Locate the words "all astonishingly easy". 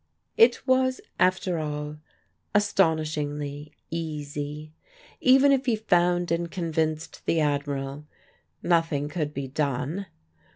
1.59-4.73